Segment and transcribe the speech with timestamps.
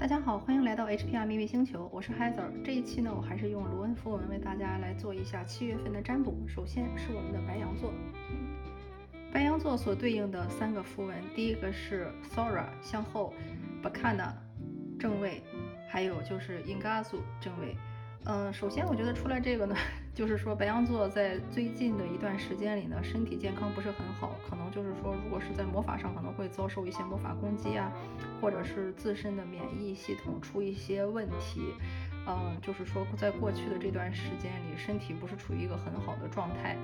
[0.00, 2.50] 大家好，欢迎来到 HPR 秘密星球，我是 Heather。
[2.64, 6.34] 这一期呢，我还是用卢恩符文为大家来做一下七月份的占卜。
[6.48, 7.92] 首先是我们的白羊座，
[9.30, 13.34] 白羊座所对应的三个符文，第一个是 Sora 向后
[13.82, 14.32] ，Bakana
[14.98, 15.42] 正位，
[15.86, 17.76] 还有就是 Ingazu 正位。
[18.24, 19.76] 嗯，首先我觉得出来这个呢，
[20.12, 27.90] 就是说白羊座在最近的一段时间里呢，身体健康不是很好，可能就是说，如果是在魔法上可能会遭受一些魔法攻击啊，
[28.40, 31.74] 或者是自身的免疫系统出一些问题。
[32.26, 36.76] 嗯，就是说在过去的这段时间里，身体不是处于一个很好的状态。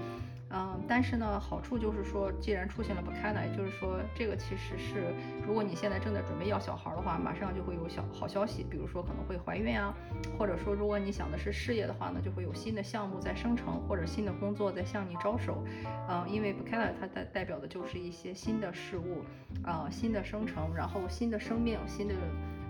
[0.48, 5.12] 嗯，但是呢，好处就是说，既然出现了不开呢，也就是说，这个其实是，
[5.44, 9.92] 如果你现在正在准备要小孩的话，马上就会有小好消息，比如说可能会怀孕啊，
[10.38, 15.64] 或者说如果你想的是事业的话呢，就会有新的项目在生成，或者新的工作在向你招手。
[16.08, 19.24] 嗯，因为不开呢，它代代表的就是一些新的事物，
[19.64, 22.14] 啊，新的生成，然后新的生命，新的，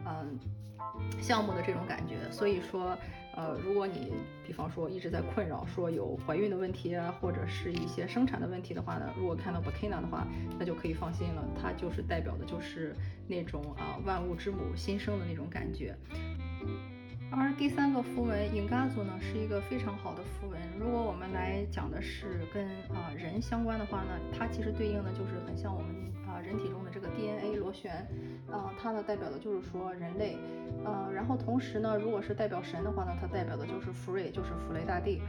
[0.06, 0.38] 嗯，
[1.20, 2.30] 项目的这种感觉。
[2.30, 2.96] 所以说。
[3.38, 4.14] 呃，如果你
[4.46, 10.26] 比方说一直在困扰说有怀孕的问题啊，或者是一些生产的问题的话呢，如果看到 Bakina 的话，
[10.58, 12.96] 那就可以放心了，它就是代表的就是
[13.28, 15.94] 那种啊万物之母新生的那种感觉。
[17.30, 20.58] 而第三个符文隐嘎族呢，是一个非常好的符文。
[20.78, 25.94] 如果我们来讲的是跟啊人相关的话呢，它其实对应的就是很像我们
[26.26, 27.92] 啊人体中的这个 DNA 螺旋，
[28.50, 30.38] 啊，它呢代表的就是说人类，
[30.84, 35.20] 呃，然后同时呢，如果是代表神的话呢，它代表的就是福瑞，就是弗雷大帝。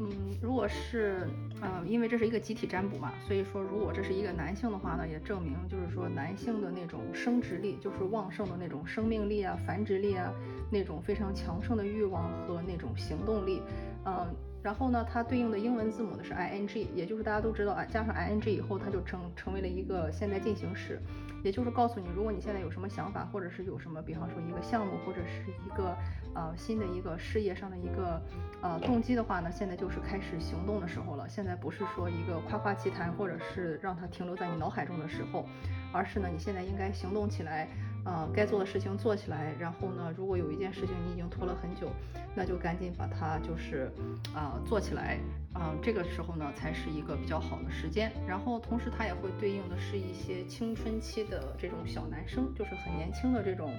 [0.00, 0.08] 嗯，
[0.40, 1.28] 如果是，
[1.60, 10.32] 呃，因为这是一个集体占卜嘛，所以说如果这是一个男性的话呢，也证明就是说男性的那种生殖力，就是旺盛的那种生命力啊、繁殖力啊，
[10.72, 13.62] 那种非常强盛的欲望和那种行动力，
[14.06, 14.34] 嗯。
[14.62, 21.00] 然后呢，它对应的英文字母呢是 i n g，也就是大家都知道啊，加上 i n g 以后，它就成成为了一个现在进行时，
[21.42, 25.96] 也就是告诉你，如果你现在有什么想法，或者是有什么，比方说一个项目，或者是一个
[26.34, 28.20] 呃新的一个事业上的一个
[28.60, 31.26] 呃动机的话呢，现在就是开始行动的时候了。
[31.26, 35.46] 现在不是说一个夸夸其谈，或者是让它停留在你脑海中的时候，
[35.90, 37.66] 而是呢，你现在应该行动起来。
[38.04, 41.88] 呃，该做的事情做起来，然后呢，如果有一件事情你已经拖了很久，
[42.34, 43.90] 那就赶紧把它就是
[44.34, 45.18] 啊做起来，
[45.52, 48.12] 啊这个时候呢才是一个比较好的时间。
[48.26, 53.72] 然后同时它也会对应的是一些青春期的这种小男生，就是很年轻的这种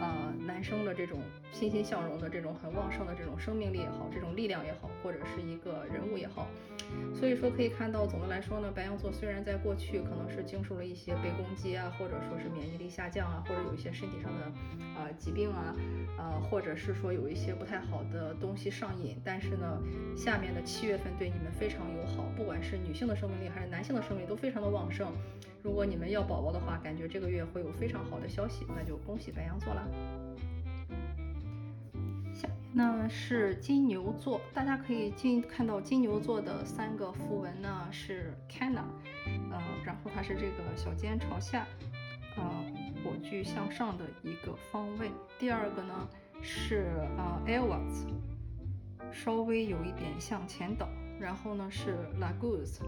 [0.00, 1.20] 啊男生的这种
[1.52, 6.46] 欣欣向荣的这种很旺盛的这种生命力也好，这种力量也好，或者是一个人物也好。
[7.14, 14.46] 所以说可以看到，总的来说呢，白羊座虽然在过去可能是经受了一些被攻击啊，或者说是免疫力下降啊，或者有一些身体上的
[14.98, 15.76] 啊疾病啊，
[16.18, 19.80] 呃，或者是说有一些不太好的东西上瘾，但是呢，
[20.16, 25.12] 下面的七月份对你们非常友好，不管是女性的生命力还是男性的生命力都非常的旺盛。
[25.62, 29.86] 如果你们要宝宝的话，感觉这个月会有非常好的消息，那就恭喜白羊座啦。
[32.32, 38.84] 下面呢是金牛座，大家可以金看到金牛座的三个符文呢是 Cana，
[39.50, 41.66] 呃，然后它是这个小尖朝下。
[42.36, 42.64] 啊，
[43.02, 45.10] 火炬向上的一个方位。
[45.36, 46.08] 第二个呢
[46.40, 46.86] 是
[47.18, 48.06] 啊 a l w a z
[49.12, 50.88] 稍微有一点向前倒。
[51.20, 52.80] 然后呢是 Laguz，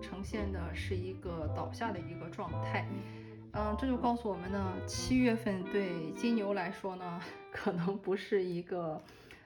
[0.00, 2.88] 呈现的是一个倒下的一个状态。
[3.52, 7.20] 嗯，这就告诉我们呢，七月份对金牛来说呢，
[7.52, 9.00] 可能不是一个，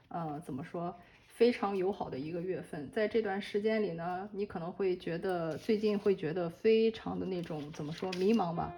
[0.09, 0.95] 呃，怎么说？
[1.41, 8.71] 非常友好的一个月份，在这段时间里呢，你可能会觉得最近会觉得非常的那种怎么说迷茫吧，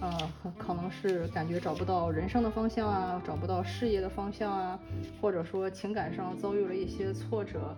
[0.00, 4.80] 呃，可能是感觉找不到人生的方向啊，找不到事业的方向啊，
[5.20, 7.76] 或者说情感上遭遇了一些挫折，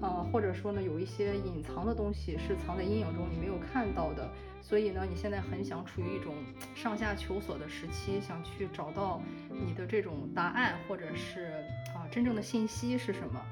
[0.00, 4.30] 呃，或者说呢有一些隐藏的东西是藏在阴影中你没有看到的，
[4.62, 6.32] 所以呢你现在很想处于一种
[6.76, 9.20] 上下求索的时期，想去找到
[9.50, 13.44] 你的这种答案，或者是啊真正的信息是什么。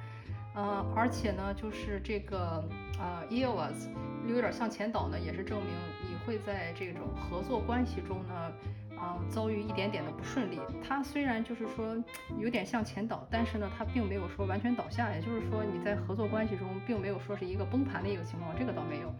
[0.54, 2.62] 呃，而且呢，就是这个
[2.98, 3.88] 呃 e o s
[4.28, 5.68] 有点向前倒呢，也是证明
[6.08, 8.52] 你会在这种合作关系中呢，
[8.96, 10.60] 啊，遭遇一点点的不顺利。
[10.86, 11.96] 它虽然就是说
[12.38, 19.12] 有点向前倒，但是呢，它并没有说完全倒下，也就是说你在合作关系中并没有说是一个崩盘的一个情况，这个倒没有。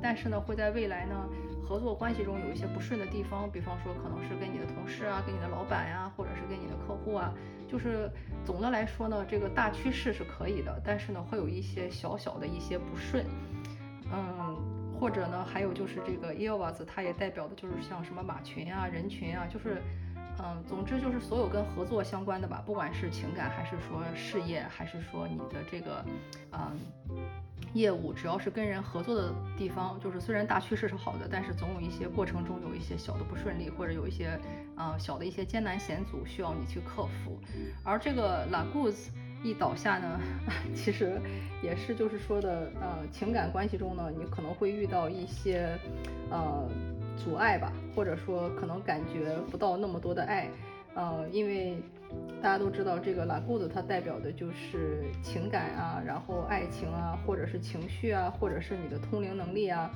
[0.00, 1.28] 但是呢，会在未来呢，
[1.68, 7.34] 合作关系中有一些不顺的地方，比方说可能是跟你的同事啊，跟你的老板呀，或者是跟你的客户啊，
[7.68, 8.10] 就是
[8.44, 13.24] 总的来说呢，这个大趋势是可以的，但是呢，会有一些小小的一些不顺，
[14.10, 14.56] 嗯，
[14.98, 19.82] 或者呢，还有就是这个 e o a s 它也代表的就是像什么马群啊、人群啊，就是，
[20.42, 26.04] 嗯，总之就是所有跟合作相关的吧，不管是情感还是说事业，还是说你的这个，
[26.52, 26.78] 嗯。
[27.78, 34.38] 业务只要是跟人合作的地方，就是虽然大趋势是好的，但是总有一些过程中有一些小的不顺利，或者有一些
[34.74, 37.38] 啊小的一些艰难险阻需要你去克服。
[37.84, 39.08] 而这个 La Guz
[39.44, 40.20] 一倒下呢，
[40.74, 41.20] 其实
[41.62, 45.78] 也是就是说的呃情感关系中呢，你可能会遇到一些
[46.30, 46.68] 呃
[47.16, 50.48] 阻碍吧，或者说可能感觉不到那么多的爱，
[50.94, 51.80] 呃，因为。
[52.40, 59.90] 大家都知道，这个拉古子它代表的就是情感啊，然后爱情啊，或者是情绪啊，或者是你的通灵能力啊，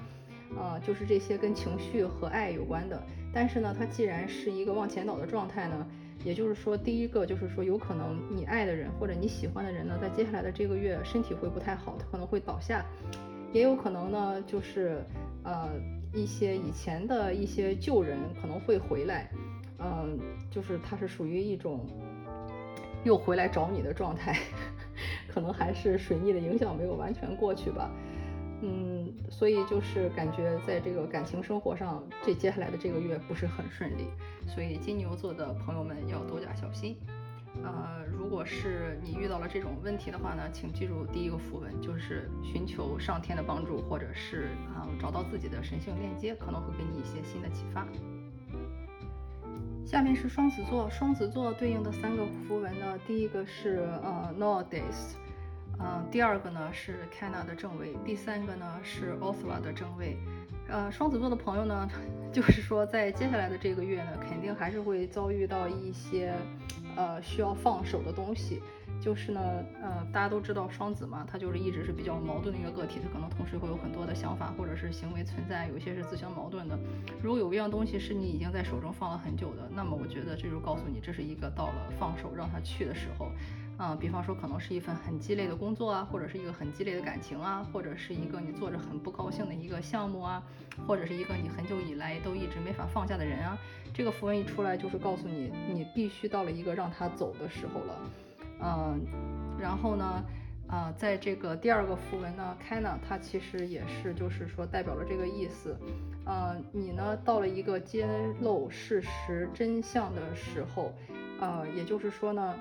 [0.56, 3.00] 啊，就是这些跟情绪和爱有关的。
[3.32, 5.86] 但是呢，它既然是一个往前倒的状态呢，
[6.24, 12.84] 也就是说，第一个就是说，有可能你爱的人或者你喜欢的人呢，在接下来的这个月身体会不太好，他可能会倒下，
[13.52, 15.02] 也有可能呢，就是
[15.44, 15.70] 呃
[16.12, 19.30] 一些以前的一些旧人可能会回来。
[19.82, 20.18] 嗯，
[20.50, 21.86] 就是它是属于一种
[23.04, 24.38] 又回来找你的状态，
[25.28, 27.90] 可能还是水逆的影响没有完全过去吧。
[28.64, 34.06] 嗯，所以就是感觉在这个感情生活上，这接下来的这个月不是很顺利，
[34.46, 36.96] 所以金牛座的朋友们要多加小心。
[37.64, 47.84] 呃，如果是你遇到了这种问题的话呢，请记住第一个符文，就是寻求上天的帮助，或者是啊找到自己的神性链接，可能会给你一些新的启发。
[49.84, 55.16] 下面是双子座，双子座对应的三个符文呢，第一个是呃，Nordis，
[55.78, 60.16] 呃，第二个呢是 Cana 的正位，第三个呢是 Oswa 的正位。
[60.68, 61.86] 呃，双子座的朋友呢，
[62.32, 66.34] 就是说在接下来的这个月呢，肯定还是会遭遇到一些
[66.96, 68.62] 呃需要放手的东西。
[69.02, 69.40] 就是呢，
[69.82, 76.78] 呃，大家都知道双子嘛，他就是一直是比较矛盾的一个个体，他可能同时会有很多的想法或者是行为存在，有些是自相矛盾的。
[77.20, 83.32] 如果有一样东西是你已经在手中放了很久的，那么我觉得这就告诉你，这是一个到了放手让他去的时候。
[83.78, 90.40] 啊，比方说可能是一份很鸡肋的工作啊，或者是一个很鸡肋的感情啊，或者是一个你做着很不高兴的一个项目啊，
[90.86, 93.58] 或者是一个你很久以来都一直没法放下的人啊。
[93.92, 97.98] 这个符文一出来，就是告诉你，你必须到了一个让他走的时候了。
[98.62, 99.04] 嗯，
[99.58, 100.24] 然后呢，
[100.68, 105.76] 啊，在这个第二个符文呢，开呢，它其实也是就是说代表了这个意思。
[106.24, 108.06] 呃，你呢到了一个揭
[108.40, 110.92] 露事实真相的时候，
[111.40, 112.54] 呃，也就是说呢。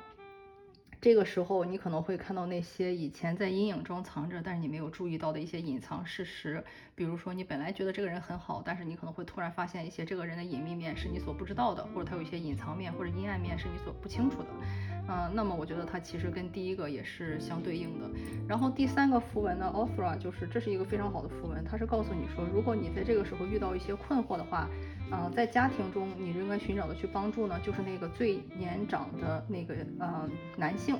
[1.01, 6.63] 这个时候，你可能会看到那些以前在阴影中藏着，但是你没有注意到的一些隐藏事实。
[6.93, 14.49] 比如说，你本来觉得这个人很好，但是你可能会突然发现一些这个人的隐秘面是你所不知道的，或者他有一些隐藏面或者阴暗面是你所不清楚的。
[15.09, 18.07] 嗯，那么我觉得它其实跟第一个也是相对应的。
[18.47, 24.69] 然后第三个符文呢，Ofra，就是这是一个非常好的符文，它是告诉你说，如果你在这个时候遇到一些困惑的话。
[25.11, 30.95] 嗯，在家庭中，你应该寻找的去帮助呢，就是那个最年长的那个呃男性，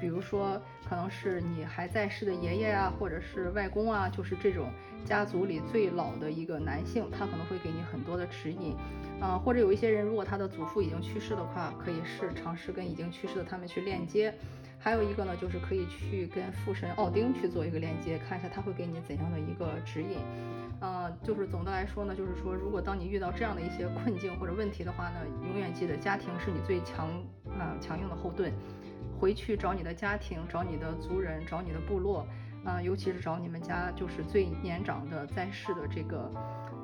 [0.00, 4.70] 比如说可能是你还在世的爷爷啊，或者是外公啊，就是这种
[5.04, 8.76] 家族里最老的一个男性，他可能会给你很多的指引。
[9.20, 14.32] 啊，或者有一些人，如果他的祖父已经去世的话，可以是尝试跟已经去世的他们去链接。
[14.88, 20.16] 还有一个呢，就是可以去跟父神奥丁去做一个链接，看一下他会给你怎样的一个指引。
[20.80, 27.06] 呃，就是总的来说呢，就是说，如果当你遇到这样的一些困境或者问题的话呢，永远记得家庭是你最强
[27.58, 28.50] 啊强硬的后盾，
[29.20, 32.26] 回去找你的家庭，找你的族人，找你的部落，
[32.64, 36.32] 啊，尤其是找你们家就是最年长的在世的这个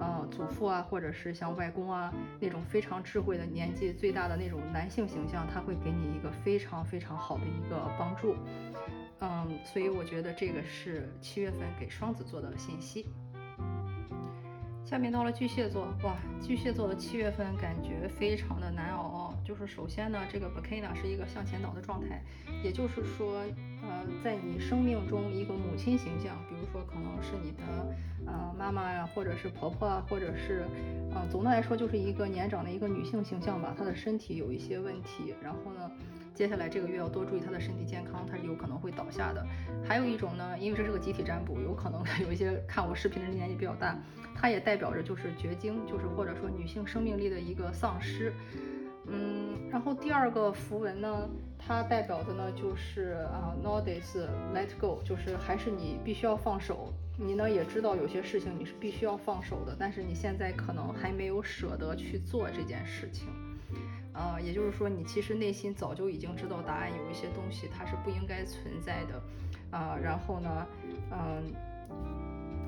[0.00, 8.36] 呃祖父啊，或者是像外公啊那种非常智慧的年纪最大的那种男性形象，他会给你一个非常非常好的一个帮助。
[9.20, 13.06] 嗯，所以我觉得这个是七月份给双子座的信息。
[14.94, 19.34] 下面到了巨蟹座，哇，巨蟹座的七月份感觉非常的难熬。
[19.44, 22.22] 就是首先呢，这个 b a k a n a 是一个向前倒的状态，
[22.63, 23.41] 也就是说，
[23.82, 27.93] 呃，在你生命中一个母亲形象，比如说可能是你的
[28.24, 30.65] 呃妈妈呀，或者是婆婆啊，或者是
[31.13, 35.91] 呃，总的来说就是一个年长的一个女性形象吧，她的身体有一些问题，然后呢。
[36.34, 39.46] 接下来这个月要多注意他的身体健康，他是有可能会倒下的。
[39.84, 43.96] 还有一种呢，因为这是个集体占卜，有可能有一些看我视频的人年纪比较大，
[44.34, 48.32] 它也代表着就是绝经，就是或者说女性生命力的一个丧失。
[49.06, 56.93] 嗯，然后第二个符文呢，它代表的呢就是啊，Nordis Let Go，就是还是你必须要放手。
[57.17, 63.29] 你呢也知道有些事情你是必须要放手的，但是你现在可能还没有舍得去做这件事情。
[64.15, 69.21] 呃，也就是说，你其实内心早就已经知道答案，有一些东西它是不应该存在的，
[69.77, 70.67] 啊，然后呢，
[71.11, 71.53] 嗯，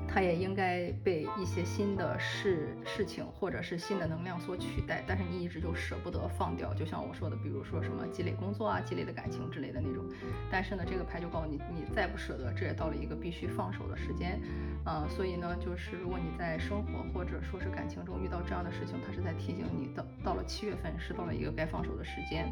[0.07, 6.73] 它也应该被一些新的事事情或者是新的能量所取代，但是你一直就舍不得放掉。
[6.73, 10.03] 就像我说的，比如说什么积累工作啊、积累的感情之类的那种。
[10.49, 14.39] 但是呢，这个牌就告诉你，你再不舍得，这也到了一个必须放手的时间。
[14.85, 22.51] 呃，所以呢，就是如果你在生活或者说是感情中遇到这样的事情，它是在提醒你到，到了七月份是到了一个该放手的时间。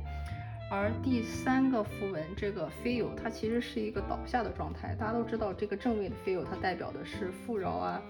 [0.70, 4.96] 而第三个符文这个 feel，它其实是一个倒下的状态。
[4.96, 8.02] 大家都知道，这个正位的 feel，它代表的是富饶啊，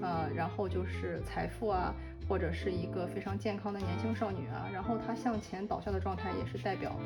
[0.00, 1.92] 呃，然后就是财富啊，
[2.28, 4.70] 或者是一个非常健康的年轻少女啊。
[4.72, 6.96] 然后它向前倒下的状态也是代表，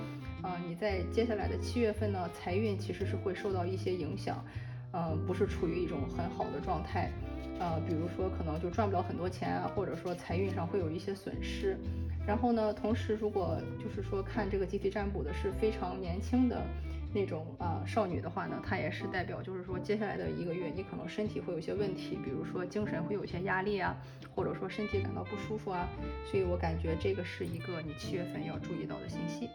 [0.43, 4.45] 呃，你在接下来的七月份呢，财运其实是会受到一些影响，
[4.93, 7.11] 呃，不是处于一种很好的状态，
[7.59, 11.77] 呃，比如说可能就赚不了很多钱啊，或者说财运上会有一些损失。
[12.27, 16.63] 然后呢，同时如果就是说看这个集体占卜的是非常年轻的
[17.15, 23.97] 那种啊少女的话呢，它也是代表就是说接下来的一个月你可能身体会有些问题，比如说精神会有些压力啊，
[24.35, 25.89] 或者说身体感到不舒服啊，
[26.31, 29.49] 所以我感觉这个是一个你七月份要注意到的信息。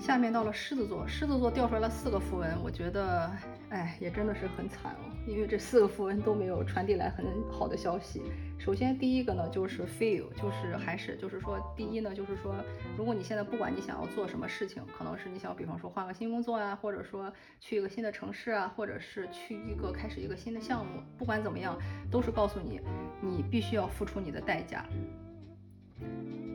[0.00, 3.30] 下面到了狮子座，狮子座掉出来了四个符文，我觉得，
[3.74, 8.22] 哎，也真的是很惨哦，因为这四个符文都没有传递来很好的消息。
[8.56, 12.54] 首先第一个呢，就是 feel，就是还是就是说，第一呢，就是说，
[12.96, 21.76] 如果你现在不管你想要做什么事情，可能是你想，比方说换个新工作啊，或者说去一个新的城市啊，或者是去一个开始一个新的项目，不管怎么样，
[22.12, 22.80] 都是告诉你，
[23.20, 24.86] 你必须要付出你的代价。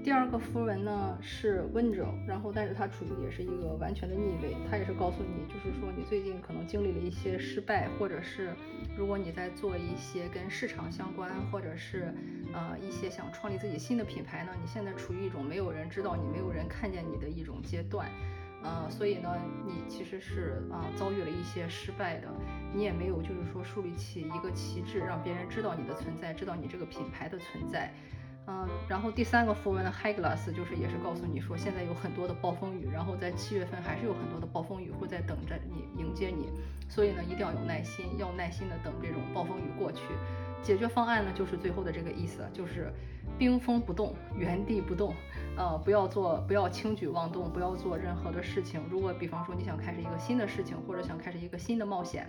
[0.01, 8.53] 第二个符文呢是温柔，然后但是它处于也是一个完全的逆位，它也是告诉你，就是说你最近可能经历了一些失败，或者是
[8.98, 12.13] 如果你在做一些跟市场相关，或者是
[12.53, 18.10] 呃一些想创立自己新的品牌呢，你现在处于一种没有人知道你、没有人看见你的一种阶段，
[18.63, 22.27] 呃，所以呢，你其实是啊遭遇了一些失败的，
[22.74, 27.94] 你也没有就是说树立起一个旗帜，让别人知道你的存在，知道你这个品牌的存在。
[28.51, 36.50] 嗯，然后第三个符文的 High Glass 就是也是告诉你说，现在有很多的暴风雨，然后在七月份还是有很多的暴风雨会在等着你迎接你，
[36.89, 40.01] 所以呢，一定要有耐心，要耐心的等这种暴风雨过去。
[40.63, 42.91] 解决方案呢，就是最后的这个意思，就是
[43.38, 45.13] 冰封不动，原地不动，
[45.56, 48.82] 呃，不要做，不要轻举妄动，不要做任何的事情。
[48.89, 52.27] 如果比方说你想开始一个新的事情，或者想开始一个新的冒险。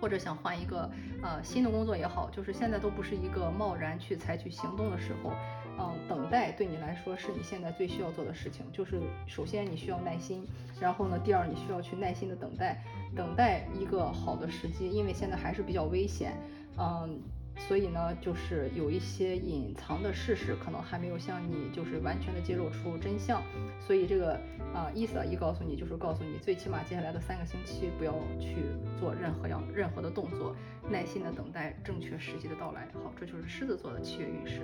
[0.00, 0.90] 或者想换一个
[1.22, 5.32] 呃新的工作也好，就是现在都不是一个贸然去采取行动的时候，
[5.78, 8.64] 嗯，等待对你来说是你现在最需要做的事情。
[8.72, 10.46] 就是首先你需要耐心，
[10.80, 12.82] 然后呢，第二你需要去耐心的等待，
[13.16, 16.32] 等待一个好的时机，因为现在还是比较危险，
[16.78, 17.20] 嗯。
[17.58, 23.42] 所以呢，就是有一些隐藏的事实，可能还没有向你就是完全的揭露出真相。
[23.80, 24.32] 所以这个
[24.72, 28.56] 啊，意思啊一告诉你，就是告诉你，最起码接下来的三个星期不要去
[28.98, 30.54] 做任何样任何的动作，
[30.88, 32.88] 耐心的等待正确时机的到来。
[32.94, 34.62] 好，这就是狮子座的七月运势。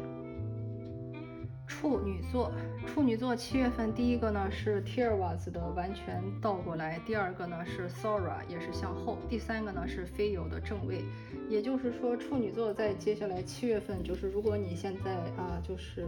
[1.66, 2.52] 处女座，
[2.86, 11.04] 处女座七月份第一个呢是 t i r w a s 的完全倒过来，第二个呢是 Sora 也是向后，第三个呢是 f e o 的正位。
[11.48, 16.06] 也就是说，处女座在接下来七月份，就是如果你现在啊，就是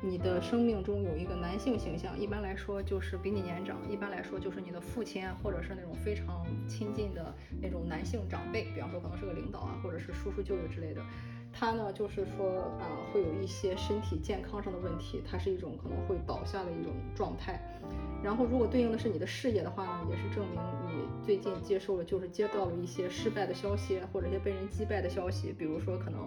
[0.00, 11.02] 你的生命中有一个男性形象，一般来说就是比你年长，一般来说就是你的父亲，或者是那种非常亲近的那种男性长辈，比方说可能是个领导啊，或者是叔叔舅舅之类的。
[11.52, 17.60] 它呢，就是说啊，会有一些身体健康上的问题，它是一种可能会倒下的一种状态。
[18.22, 25.54] 然后，如果对应的是你的事业的话呢，也是证明你最近接受了，就是接到了一些失败的消息，或者一些被人击败的消息。
[25.56, 26.20] 比如说，可能，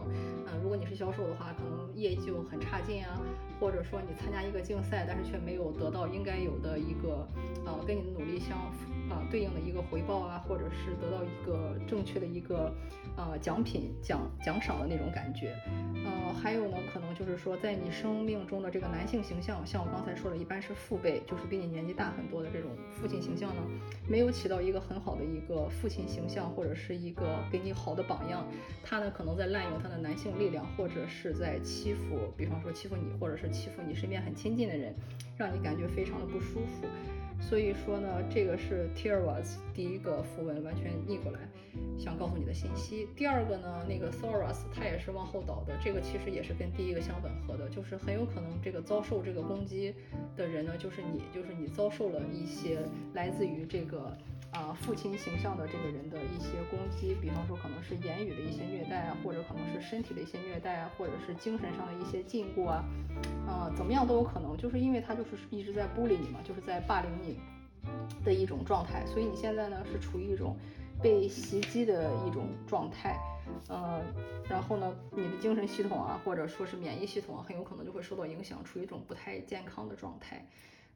[0.48, 3.20] 嗯，如果你是销售的话，可能业绩就很差劲啊，
[3.60, 7.28] 或者说你参加一个竞赛，但是却没有得到应该有的一个，
[7.66, 8.86] 呃，跟你的努力相符。
[9.12, 12.74] 啊，对应的一个回报啊，或者是得到一个正确的一个
[13.18, 15.56] 呃奖品奖奖赏的那种感觉。
[16.04, 23.62] 呃，还有呢，可能就是说，在你生命中的这个男性形象，像我刚才说的，一般是父辈，就是比你年纪大很多的这种父亲形象呢，
[24.08, 28.44] 没有起到一个很好的一个父亲形象，或者是一个给你好的榜样。
[28.84, 34.96] 他呢，可能在滥用他的男性力量，或者是在欺负，比方说欺负你，或者是欺负你身边很亲近的人，
[35.42, 36.86] 让你感觉非常的不舒服。
[37.40, 41.40] 所以说呢，这个是 t i r w a s 第一个符文完全逆过来，
[41.98, 43.08] 想告诉你的信息。
[43.16, 49.96] 第二个呢，那个 Soros 它也是往后倒的，这个其实也是跟第一个相吻合的，就是很有可能这个遭受这个攻击
[50.38, 52.78] 的人呢，就是你，就是你遭受了一些
[53.16, 54.16] 来自于这个。
[54.52, 62.84] 啊，父亲形象的这个人的一些攻击，比方说可能是言语的一些虐待啊，或者可能是身体的一些虐待啊，或者是精神上的一些禁锢啊，
[63.48, 67.40] 啊，怎么样都有可能，就是因为他就是一直在孤立你嘛，就是在霸凌你
[68.26, 70.58] 的一种状态，所以你现在呢是处于一种
[71.02, 73.18] 被袭击的一种状态，
[73.70, 74.02] 呃，
[74.50, 80.46] 然后呢，你的精神系统啊，或者说是免疫系统啊，很有可能就会受到影响，处于一种不太健康的状态。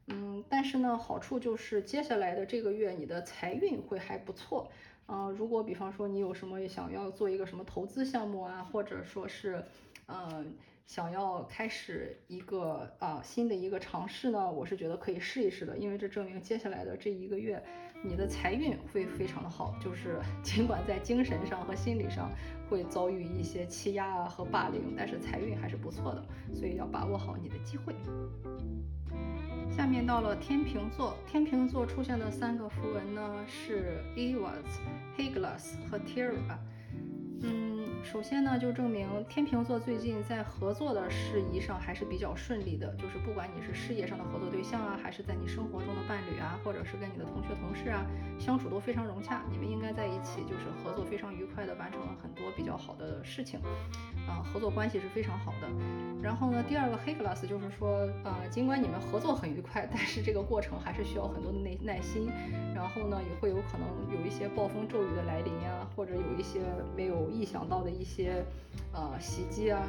[0.08, 4.70] 嗯，但是呢，好处就是接下来的这个月你的财运会还不错。
[5.08, 9.64] 嗯，如果比方说你有什么想要做一个什么投资项目啊，或者说是，
[10.06, 10.54] 嗯。
[10.86, 17.60] 想要开始一个啊新的一个尝试呢，我是觉得可以试一试的，因为这证明接下来的这一个月，
[18.04, 19.74] 你的财运会非常的好。
[19.82, 22.30] 就是 尽管在精神上和心理上
[22.70, 27.92] 会遭遇一些欺压啊和霸凌，但是财运还是不错的，所以要把握好你的机会。
[29.70, 34.64] 下面到了天平座，天平座出现的三个符文呢是 Evas、
[35.16, 36.56] Heglas 和 Tira。
[37.42, 37.75] 嗯。
[38.06, 42.94] 首先呢，就证明天秤座最近在合作的事宜上还是比较顺利的。
[42.94, 48.06] 就是不管你是事业上的合作对象啊，还是在你生活中的伴侣啊，或者是跟你的同学同事啊，
[48.38, 49.42] 相处都非常融洽。
[49.50, 53.58] 你们应该在一起，就是合作非常愉快的完成了很多比较好的事情，
[54.28, 55.66] 啊，合作关系是非常好的。
[56.22, 62.30] 然后呢，第二个黑 glass 就是说，呃，尽管你们合作很愉快，但是这个过程还是需要很多的耐耐心。
[62.72, 66.60] 然后呢，也会有可能有一些暴风骤雨的来临呀，或者有一些
[66.96, 67.95] 没有意想到的。
[67.98, 68.44] 一些
[68.92, 69.82] 呃袭击啊，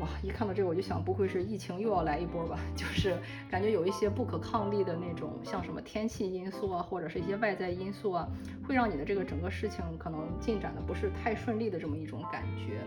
[0.00, 0.08] 哇！
[0.22, 2.58] 一看到这个我就想，不会是疫情又要来一波吧？
[2.74, 3.16] 就是
[3.50, 8.28] 感觉有一些不可抗力的那种，像什么天气因素啊，或者是一些外在因素啊，
[8.66, 12.80] 会让你的这个整个事情可能进展的不是太顺利的这么一种感觉。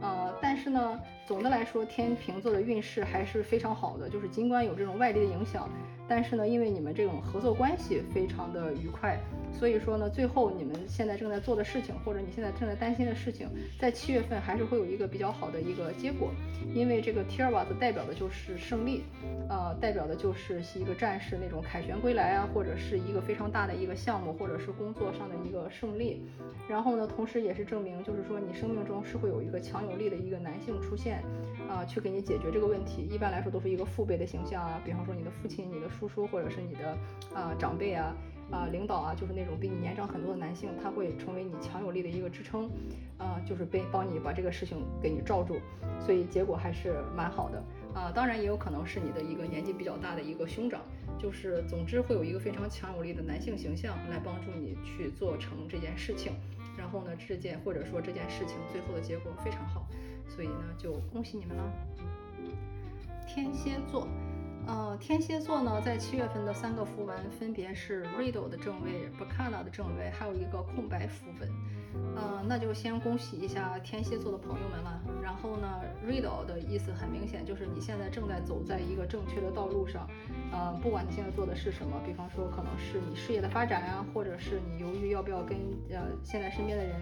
[0.00, 0.98] 呃，但是呢，
[1.30, 5.70] 总的来说，天平座的运势还是非常好的，就是尽管有这种外力的影响。
[6.08, 9.16] 但是呢，因为你们这种合作关系非常的愉快，
[9.52, 16.32] 所以说呢，最后你们现在正在做的事情，或者你现在正在担心的事情，在七月份还是会有一个比较好的一个结果。
[16.74, 19.04] 因为这个 t i r a 代表的就是胜利，
[19.48, 26.26] 呃，代表的就是一个战士那种凯旋归来啊，或者是一个非常大的一个项目，或者是工作上的一个胜利。
[26.68, 31.19] 然后呢，同时也是证明，就是说你生命中是会有一个强有力的一个男性出现，
[31.68, 33.02] 啊，去给你解决这个问题。
[33.02, 35.88] 一般来说都是一个父辈的形象啊，比方说你的父亲、你的。
[36.00, 36.96] 叔叔或者是你的
[37.34, 38.14] 啊长辈啊
[38.50, 42.70] 啊领导啊，就是那种比你年长很多的男性，他会成为你强有力的一个支撑，
[43.18, 45.60] 啊，就是被帮你把这个事情给你罩住，
[45.98, 47.62] 所以结果还是蛮好的
[47.92, 48.10] 啊。
[48.14, 50.80] 当然也有可能是你的一个年纪比较大的一个兄长，
[51.18, 56.32] 就是总之会有一个非常强有力的男性形象来帮助你去做成这件事情，
[56.78, 59.86] 然后呢，这件或者说这件事情最后的结果非常好，
[60.34, 61.72] 所以呢就恭喜你们了，
[63.26, 64.06] 天蝎座。
[64.66, 71.48] 呃，天蝎座呢，在七月份的三个符文分别是 Riddle 的正位、b a c a n a 的正位，还有一个空白符文。
[72.14, 75.00] 呃，那就先恭喜一下天蝎座的朋友们了。
[75.22, 80.06] 然后呢，Riddle 的意思很明显，就是你现在正在走在一个正确的道路上。
[80.52, 85.56] 呃，不管你现在做的是什么，比方说可能是你事业的发展呀，或者是你犹豫要不要跟
[85.90, 86.94] 呃现在身边的人，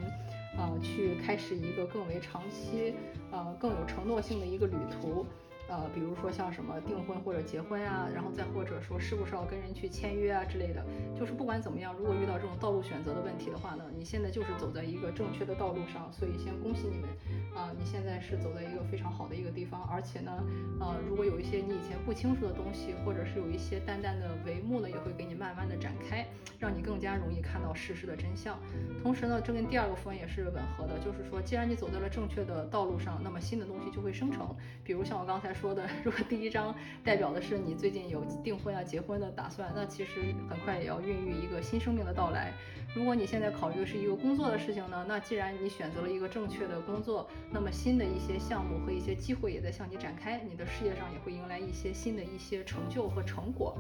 [0.59, 2.92] 呃，去开始一个更为长期、
[3.31, 5.25] 呃更有承诺性的一个旅途。
[5.68, 10.83] 呃，比如说像什么订婚或者结婚啊，然后再或者说是不是要跟人去签约啊之类的，
[11.14, 17.11] 就是不管怎么样，如果遇到这种道路选择的问题的话呢，你现在就是走在一个正确的道路上，所以先恭喜你们
[17.54, 20.33] 啊，你现在是走在一个非常好的一个地方，而且呢，
[20.81, 26.26] 呃，如果有一些你以前不清楚的东西，或者是有一些淡淡的帷幕呢，也会给你慢慢的展开，
[26.59, 28.59] 让你更加容易看到事实的真相。
[29.02, 35.58] 同时呢，这跟第二个符文也是吻合的，就是说，既然你走在了正确的道路上，那么新的东西就会生成，比如像我刚才。
[35.59, 42.53] 说的，如果第一章代表的是你最近有订婚啊、结婚的打算，那其实很快也要孕育一个新生命的到来。
[42.94, 53.77] 如果你现在考虑的是一个工作的事情呢，那既然你选择了一个正确的工作，那么新的一些项目和一些机会也在向你展开，你的事业上也会迎来一些新的一些成就和成果。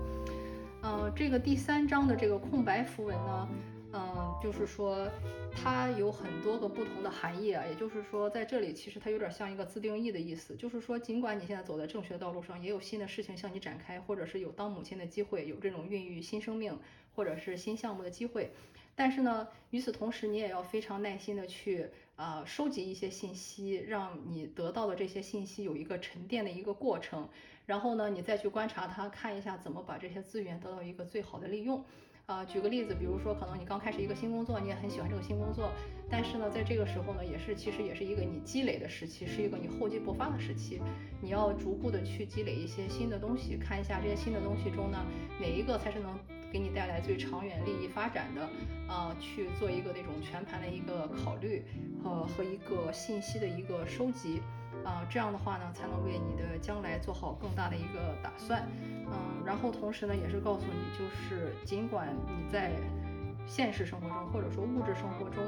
[0.82, 3.48] 呃，这个第三章的这个空白符文呢？
[3.90, 5.08] 嗯，就是说，
[5.50, 7.64] 它有很多个不同的含义啊。
[7.66, 10.54] 也就是说，在这里其实它有点像一个自定义的意思。
[10.56, 16.78] 就是说，尽管你现在走在正确的道路上，也有新的事情向你展开，或者是有当母亲的机会，有这种孕育新生命
[17.14, 18.52] 或者是新项目的机会。
[18.94, 27.26] 但是呢，与此同时，你也要非常耐心的去啊收集一些信息，让你得到的这些信息有一个沉淀的一个过程。
[27.64, 31.82] 然后呢，你再去观察它，看一下怎么把这些资源得到一个最好的利用。
[32.28, 35.70] 啊，举个例子，比如说，可能你刚开始一个新工作，你也很喜欢这个新工作，
[36.10, 40.78] 但是呢，在这个时候呢，也是其实也是一个你积累的时期，是一个你厚积薄发的时期，
[41.22, 44.98] 你要逐步的去积累一些新的东西，看一下这些新的东西中呢，
[45.40, 46.18] 哪一个才是能
[46.52, 48.42] 给你带来最长远利益发展的，
[48.92, 51.64] 啊，去做一个那种全盘的一个考虑
[52.04, 54.42] 和和一个信息的一个收集。
[54.84, 58.68] 啊，这样的话呢，才能为你的将来做好更大的一个打算。
[59.06, 59.12] 嗯，
[59.44, 62.72] 然后同时呢，也是告诉你，就是尽管你在
[63.46, 65.42] 现实生活中或者说物质生活中，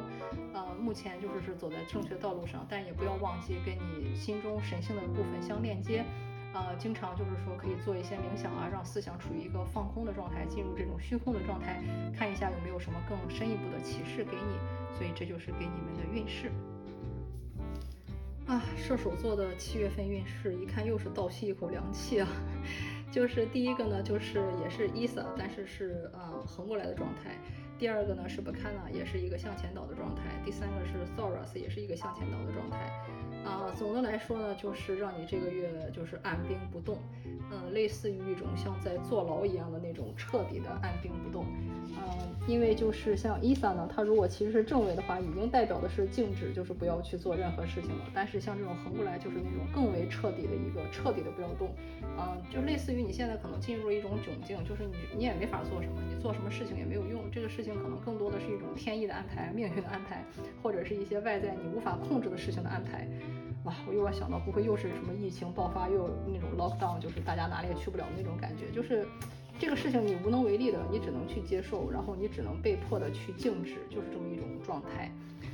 [0.55, 6.05] 呃，目前就是是走在正确道路上，但也不要忘记跟你心中神性的部分相链接。
[6.53, 11.81] 呃，经常就是说可以做一些冥想啊，让思想处于一个放空的状态，进入这种虚空的状态，
[12.13, 14.59] 看一下有没有什么更深一步的启示给你。
[14.99, 16.51] 所以这就是给你们的运势。
[18.51, 22.27] 啊，射手座的七月份运势，一看又是倒吸一口凉气啊！
[23.09, 27.39] 就是第一个呢，就是也是 Isa，但是是呃横过来的状态。
[27.81, 30.21] 第二个呢是 Bacana，也是一个向前倒的状态。
[30.45, 32.77] 第三个是 Thoros，也是一个向前倒的状态。
[33.43, 36.99] 啊，总的来说呢，就是让你这个月就是按兵不动，
[37.51, 41.47] 嗯，类似于一种像在坐牢一样的那种彻底的按兵不动。
[41.89, 48.05] 嗯，因为就是像伊萨呢，它如果其实是正位的话，已经代表的是静止，就是不要去做任何事情了。
[48.13, 51.71] 但是像这种横过来，就是那种更为彻底的一个彻底的不要动。
[52.19, 57.23] 嗯，就类似于你现在可能进入了一种窘境，就是你你也没法做什么，你做什么事情也没有用。
[57.33, 60.25] 这个事情可能更多的是一种天意的安排、命运的安排，
[60.63, 63.07] 或者是一些外在你无法控制的事情的安排。
[63.65, 68.71] 哇，我又要想到，不会又是什么疫情爆发，又那种 lockdown，就是大家哪里也去不了那种感觉。
[68.71, 69.07] 就是
[69.59, 75.11] 这个事情你无能为力的，你只能去接受，然后你只能被迫的去静止，就是这么一种状态。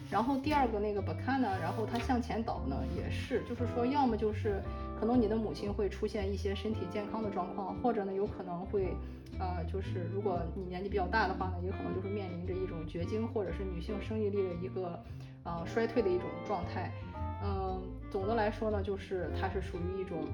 [0.09, 4.63] 然后第二个那个 bacana，然后它向前倒呢，也是，就是说要么就是
[5.01, 8.95] 可能你的母亲会出现一些身体健康的状况，或者呢有可能会，
[9.39, 15.03] 呃，就是如果你年纪比较大的话呢，也可能就是面临着一种绝经或者是女性生育力的一个
[15.45, 16.91] 呃衰退的一种状态。
[17.45, 20.25] 嗯，总的来说呢，就是它是属于一种，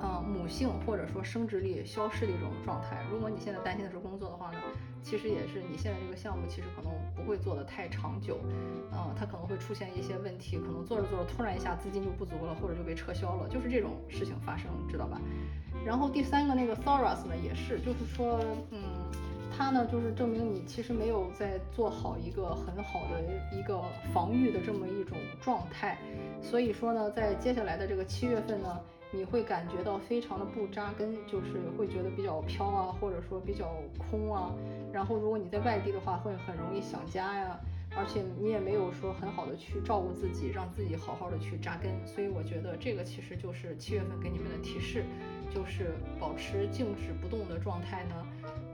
[0.00, 3.04] 呃，母性或者说生殖力消失的一种状态。
[3.10, 4.58] 如果你现在担心的是工作的话呢，
[5.02, 8.38] 其实也是你现在这个项目其实可能不会做的太长久，
[8.92, 15.20] 嗯，它可能会出现一些问题，可能做着做着突然一下资金就不足了，或者就被撤销了，就是这种事情发生，知道吧？
[15.84, 18.38] 然后第三个那个 Thoros 呢，也是，就是说，
[18.70, 18.80] 嗯。
[19.50, 23.82] 它呢，就是证明你其实没有在做好一个很好的一个
[24.14, 25.98] 防御的这么一种状态，
[26.40, 34.54] 所以说呢，在接下来的这个七月份呢，你会感觉到非常的不扎根，就是会觉得比较飘啊，或者说比较空啊。
[34.92, 37.58] 然后如果你在外地的话，会很容易想家呀，
[37.96, 41.90] 而且你也没有说很好的去照顾自己，让自己好好的去扎根。
[42.06, 45.04] 所以我觉得这个其实就是七月份给你们的提示，
[45.50, 48.26] 就是保持静止不动的状态呢。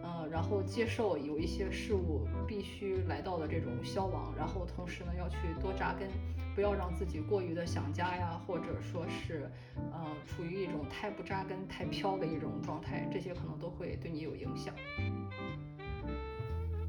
[0.02, 6.08] 嗯然后接受有一些事物必须来到的这种消亡，然后同时呢要去多扎根，
[6.54, 9.50] 不要让自己过于的想家呀，或者说是，
[9.92, 14.74] 呃，处于一种太不扎根、太飘的一种状态，这些可能都会对你有影响。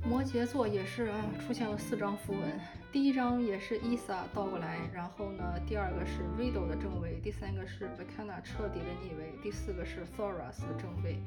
[0.07, 2.41] 摩羯座也是啊，出现了四张符文，
[2.91, 11.17] 第一张也是 Isa 倒过来，然后呢，第二个是 Riddle 的正位，第三个是 VACANA 彻底的逆位，第四个是 Thora's 的正位。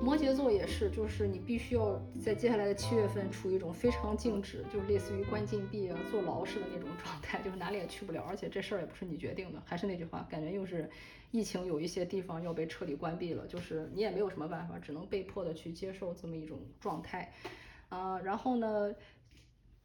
[0.00, 9.60] 摩羯座也是，就是你必须要在接下来的七月份处于一种非常静止，就是类似于关禁闭啊、坐牢似的那种状态，就是哪里也去不了，而且这事儿也不是你决定的。
[9.64, 10.88] 还是那句话，感觉又是
[11.32, 17.32] 疫情有一些地方要被彻底关闭了，就是你也没有什么办法，只能被迫的去接受这么一种状态。
[17.88, 18.94] 啊，然后呢？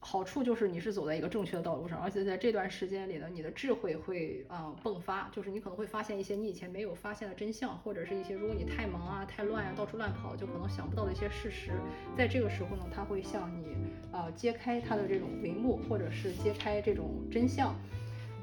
[0.06, 11.72] 好处就是你是走在一个正确的道路上，而且在这段时间里呢，你的智慧会啊迸发，就是你可能会发现一些你以前没有发现的真相，或者是一些如果你太忙啊、太乱啊、到处乱跑，就可能想不到的一些事实。
[12.18, 13.78] 在这个时候呢，它会向你
[14.12, 17.74] 啊揭开它的这种帷幕，或者是揭开这种真相。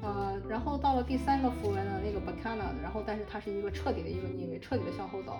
[0.01, 5.39] 呃，然后到了第三个符文呢，那个 Bacana，然后但是它是一个彻底的一个逆位，彻底的向后倒，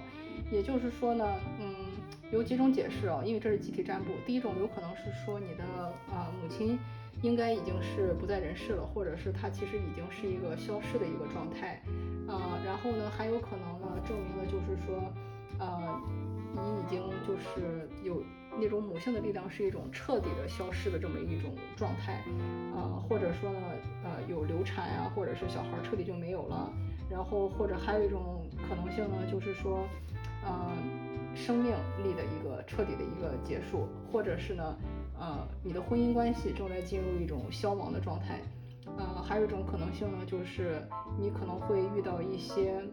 [0.52, 1.26] 也就是说呢，
[1.60, 1.91] 嗯。
[2.32, 4.12] 有几种解释啊，因为这是集体占卜。
[4.26, 5.64] 第一种有可能是说你的
[6.14, 6.80] 啊母亲
[7.22, 11.82] 应该已经是不在人世了，或者是她其实已经是一个消失的一个状态
[12.28, 12.58] 啊。
[12.66, 15.12] 然后呢，还有可能呢，证明了就是说，
[15.60, 16.02] 呃，
[16.54, 18.24] 你已经就是有
[18.60, 22.24] 那种母性的力量是一种彻底的消失的这么一种状态
[22.74, 23.60] 啊，或者说呢，
[24.04, 26.72] 呃，有流产呀，或者是小孩彻底就没有了。
[27.10, 29.86] 然后或者还有一种可能性呢，就是说，
[30.46, 31.11] 嗯。
[31.36, 31.72] 生命
[32.04, 34.78] 力的一个彻底的一个结束，或者是呢，
[35.20, 38.40] 呃，你的婚姻关系正在进入一种消亡的状态，
[38.98, 40.82] 呃，还有一种可能性呢，就是
[41.20, 42.84] 你可能会遇到一些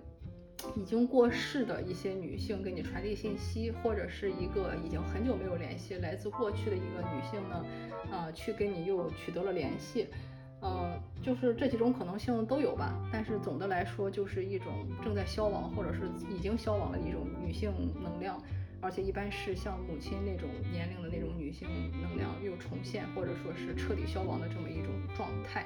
[0.77, 7.65] 已经过世的一些女性给你传递信息，或者是一个已经很久没有联系来自过去的一个女性呢，
[8.11, 10.09] 呃，去跟你又取得了联系。
[10.61, 18.43] 呃，就是这几种可能性都有吧，但是总的来说，就是一种正在消亡或者是已经消亡的一种女性能量，
[18.81, 21.69] 而且一般是像母亲那种年龄的那种女性
[22.03, 25.65] 能量又重现，或者说是彻底消亡的这么一种状态。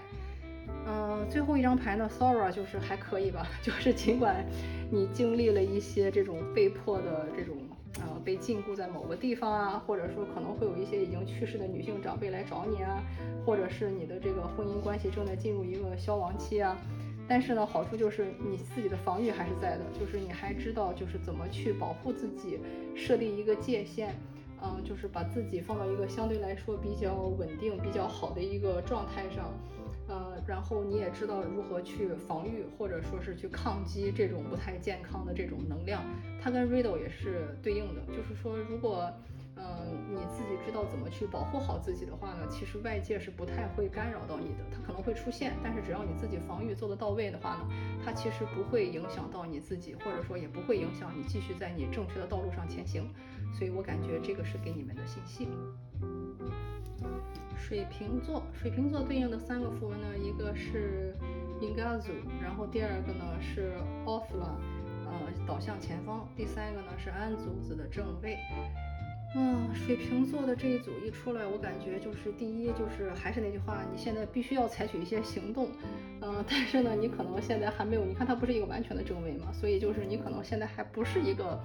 [0.87, 4.45] 嗯，最后一张牌呢，Sora 就是还可以吧， 就是尽管
[4.91, 7.57] 你经历了一些这种被迫的这种
[8.01, 13.03] 呃被禁锢在某个地方啊，或者说可能会有一些已经去世的女性长辈来找你啊，
[13.45, 16.77] 或者是你的这个婚姻关系正在进入一个消亡期啊。
[17.29, 22.59] 但是呢，好处就是你自己的防御还是在的，就是你还知道就是怎么去保护自己，
[22.97, 24.11] 设立一个界限，
[24.61, 29.55] 嗯，就是把自己放到一个相对来说比较稳定、比较好的一个状态上，
[30.13, 36.05] 呃，然后你也知道如何去防御或者说是去抗击这种不太健康的这种能量。
[36.39, 39.11] 它跟 Riddle 也是对应的，就是说如果。
[39.55, 39.67] 嗯，
[40.11, 44.65] 你自己知道怎么去保护好自己的话呢，其实外界是不太会干扰到你的。
[44.73, 47.69] 它可能会出现，但是只要你自己防御做得到位的话呢，
[48.03, 53.09] 它其实不会影响到你自己，或者说也不会影响你继续在你正确的道路上前行。
[53.57, 55.47] 所以我感觉这个是给你们的信息。
[57.73, 61.15] 水瓶座，水瓶座对应的三个符文呢，一个是
[61.59, 63.73] Ingazu，然后第二个呢是
[64.05, 64.59] Othla，
[65.07, 68.37] 呃，导向前方，第三个呢是安祖子的正位。
[69.35, 75.69] 嗯，水瓶座的这一组一出来，我感觉就是第一，就是还是那句话，你现在必须要采取一些行动。
[76.21, 81.59] 嗯，但是呢，你可能现在还没有，你看它不是一个完全的正位嘛，所以就是你可能现在还不是一个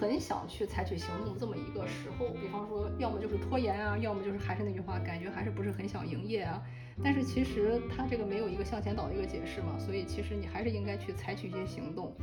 [0.00, 2.26] 很想去采取行动这么一个时候。
[2.40, 6.60] 比方说，要么就是拖延啊，要么就是还是那句话，感觉还是不是很想营业啊。
[7.02, 12.14] 但是其实他这个没有一个向前导的一个解释嘛，所以其实你还是应该去采取一些行动，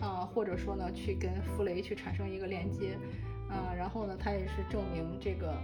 [0.00, 2.96] 啊，或者说呢，去跟弗雷去产生一个连接。
[3.48, 5.54] 啊，然后呢，它也是证明这个，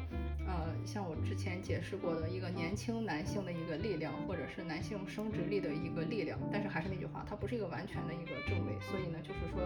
[0.46, 6.38] 呃，像我之前解释过的一个年轻男性的一个力量，或者是男性生殖力的一个力量。
[6.52, 9.60] 但是还是那句话，它不是一个完全的一个正位，所以呢，就是说，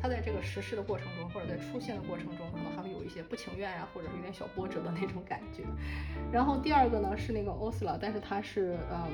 [0.00, 5.64] 它在这个实施的过程中，或者在出现的过程中，可能还会有一些不情愿呀，或者是有点小波折的那种感觉。
[6.32, 9.10] 然后第二个呢是那个 o s l a 但是它是嗯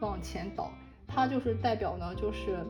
[0.00, 0.72] 往前倒。
[1.06, 2.64] 它就是代表呢，就是，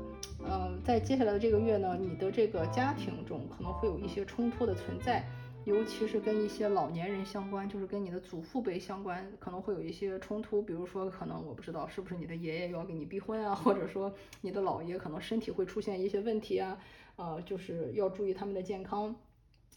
[0.45, 5.25] 呃，在接下来的这个月呢，你的这个家庭中可能会有一些冲突的存在，
[5.65, 10.61] 尤其是跟一些老年人相关，就是跟你的祖父辈相关，可能会有一些冲突。
[10.61, 16.79] 比如说，可能我不知道是不是你的爷爷要给你逼婚啊，或者说你的姥爷可能身体会出现一些问题啊，
[17.17, 19.15] 呃，就是要注意他们的健康。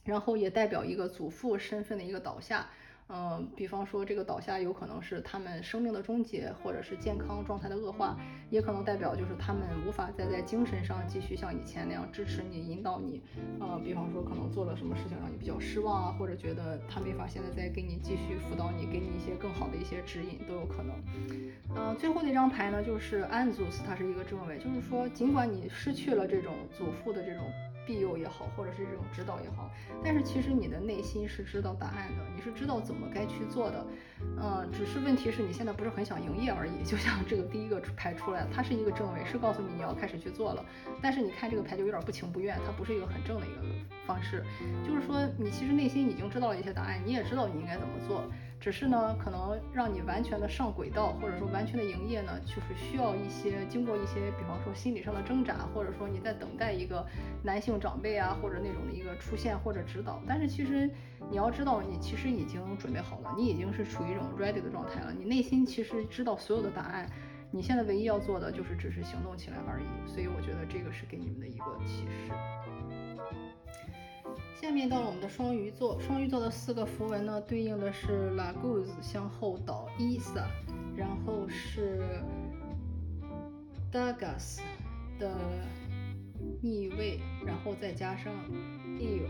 [0.04, 2.70] 然后也代表一个祖父身份的一个倒下。
[3.08, 8.18] 嗯，比方说这个倒下有可能是他们生命的终结，或者是健康状态的恶化，
[8.50, 13.22] 也可能代表就是他们无法再在精神上继续像以前那样支持你、引导你。
[13.60, 20.96] 呃，比方说可能做了什么事情让你比较失望啊，或者觉得他没法现在再给你继续辅导你，给你一些更好的一些指引都有可能。
[21.76, 27.44] 嗯，最后那张牌呢，就是安祖斯，它是一个正位，就是说尽管你失去了这种祖父的这种。
[27.86, 29.70] 庇佑也好，或者是这种指导也好，
[30.04, 33.86] 但是其实你的内心是知道答案的，你是知道怎么该去做的，
[34.42, 36.84] 嗯，只是问题是你现在不是很想营业而已。
[36.84, 40.66] 就像这个第一个牌出来，它是一个正位，是告诉你你要开始去做了，
[41.02, 43.62] 但是你看这个牌就有点不情不愿，它不是一个很正的一个
[44.06, 44.44] 方式，
[44.86, 48.24] 就是说你其实内心已经知道了一些答案，你也知道你应该怎么做。
[48.66, 57.06] 只是呢，可能让你完全的上轨道，或者说完全的营业呢，就是需要一些经过一些，比方说心理上的挣扎，或者说你在等待一个
[57.44, 60.20] 男性长辈啊，或者那种的一个出现或者指导。
[60.28, 60.90] 但是其实
[61.30, 67.08] 你要知道，你其实已经准备好了，你已经是处于一种 ready 的状态了，你内心其实知道所有的答案，
[67.52, 69.86] 你现在唯一要做的就是只是行动起来而已。
[70.10, 72.34] 所以我觉得这个是给你们的一个启示。
[74.62, 80.46] 下面到了我们的双鱼座，双鱼座的四个符文呢，对应的是 Laguz 向后倒，Isa，
[80.96, 82.02] 然后是
[83.92, 84.60] Dagas
[85.20, 85.36] 的
[86.62, 88.34] 逆位，然后再加上
[88.98, 89.28] Il。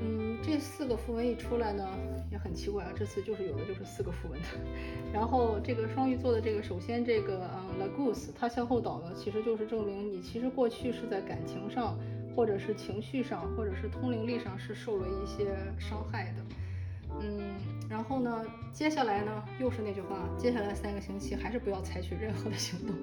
[0.00, 1.84] 嗯，这四个符文一出来呢，
[2.30, 4.46] 也很奇怪啊，这次就是有的就是四个符文的。
[5.12, 11.98] 然后这个双鱼座的这个，首先这个嗯 Laguz 它向后倒呢，其实就是证明你其实过去是在感情上。
[12.38, 16.44] 或者是情绪上，或者是通灵力上是受了一些伤害的，
[17.20, 17.56] 嗯，
[17.90, 22.94] 然后呢，接下来呢，又是那句话，接下来三个星期还是不要采取任何的行动，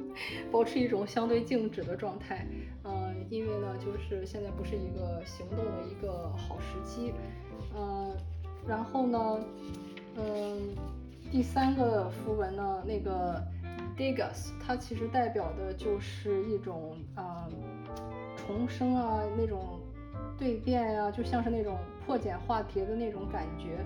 [0.54, 2.48] 保持一种相对静止的状态，
[2.86, 7.14] 嗯，因为呢，就是现在不是一个行动的一个好时机，
[7.78, 8.16] 嗯，
[8.66, 9.40] 然后呢，
[10.16, 10.74] 嗯，
[11.30, 13.44] 第三个符文呢，那个
[13.98, 17.52] Digas，它其实代表的就是一种，嗯。
[18.46, 19.80] 重生啊，那种
[20.40, 23.78] 蜕变啊，就像是那种破茧化蝶的那种感觉，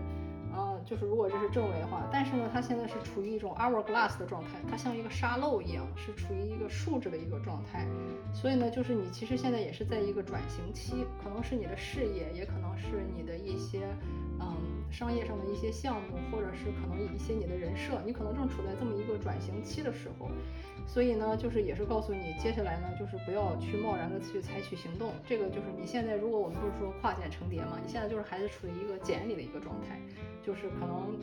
[0.56, 7.88] 啊，就是如果这是正位的话，但是呢，它现在是处于一种 hourglass 的状态，它像一个沙漏一样，是处于一个竖着的一个状态，
[8.34, 13.88] 所以呢，就是你其实现在也是在一个转型期，可能是你的事业，也可能是你的一些。
[14.42, 14.56] 嗯，
[14.90, 20.30] 商业上的一些项目，或者是可能一些你的人设，你可能正处在这么一个转型期的时候，
[20.92, 25.14] 所以呢，就是也是告诉你，接下来呢，就是不要去贸然的去采取行动。
[25.24, 30.00] 这个就是你现在，如果我们不是说跨茧成蝶嘛，你现在就是还是处于一个茧里的一个状态，
[30.44, 31.14] 就是可能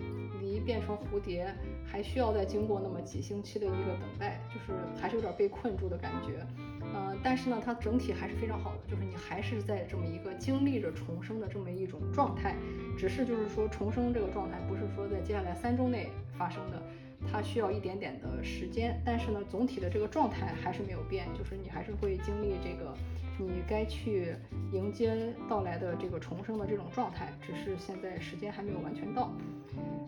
[0.41, 1.53] 离变成蝴蝶
[1.85, 6.47] 还需要再经过那么几星期的一个等待，就是还是有点被困住的感觉。
[6.95, 12.55] 呃，但是呢，它整体还是非常好的，就是你还是在这么一个经历着重生的这么一种状态，
[12.97, 16.81] 只是就是说重生这个状态不是说在接下来三周内发生的。
[17.31, 22.95] 它需要一点点的时间，但是呢，总体的这个状态还是没有变，就是你还是会经历这个
[23.39, 24.35] 你该去
[24.73, 29.33] 迎接到来的这个重生的这种状态，只是现在时间还没有完全到。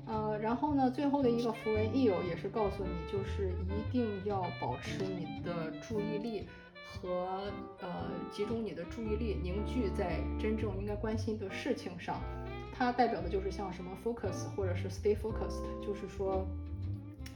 [0.07, 6.46] 呃，然后呢，最后的一个符文 eo 也是告诉你，就是一定要保持你的注意力
[6.87, 12.16] 和呃集中你的注意力凝聚在真正应该关心的事情上。
[12.72, 16.46] 它代表的就是像什么 focus 或者是 stay focused，就是说。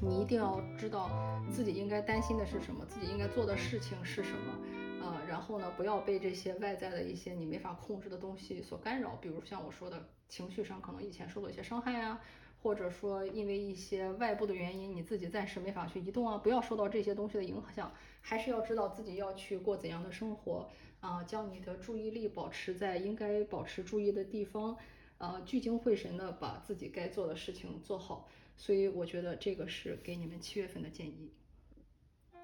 [0.05, 1.09] 你一定要知道
[1.49, 4.59] 自己应该担心的是什么，自己应该做的事情是什么，
[5.01, 12.21] 呃，然后呢，不要被这些外在的一些你没法控制的东西所干扰，比如像我说的情绪上可能以前受到一些伤害啊，
[12.65, 24.77] 或者说因为一些外部的原因你自己暂时没法去移动啊，不要受到这些东西的影响，还是要知道自己要去过怎样的生活啊，将你的注意力保持在应该保持注意的地方，
[25.19, 28.29] 呃，聚精会神的把自己该做的事情做好。
[28.57, 31.33] 所以我觉得这个是给你们七月份的建议。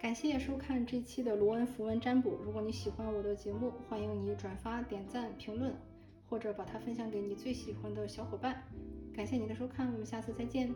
[0.01, 2.37] 感谢收看这期的罗恩符文占卜。
[2.44, 5.75] 如果你喜欢我的节目，欢迎你转发、点赞、评论，
[6.29, 8.62] 或者把它分享给你最喜欢的小伙伴。
[9.12, 10.73] 感谢你的收看，我们下次再见。